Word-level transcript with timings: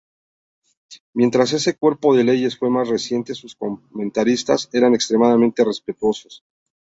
Mientras 1.13 1.53
ese 1.53 1.75
cuerpo 1.77 2.15
de 2.15 2.23
leyes 2.23 2.57
fue 2.57 2.71
más 2.71 2.87
reciente, 2.87 3.35
sus 3.35 3.55
comentaristas 3.55 4.67
eran 4.73 4.95
extremadamente 4.95 5.63
respetuosos. 5.63 6.43